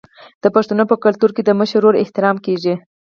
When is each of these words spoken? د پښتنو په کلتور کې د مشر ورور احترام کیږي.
د 0.43 0.45
پښتنو 0.55 0.83
په 0.91 0.95
کلتور 1.03 1.29
کې 1.35 1.41
د 1.45 1.49
مشر 1.59 1.77
ورور 1.81 1.95
احترام 2.03 2.37
کیږي. 2.45 2.75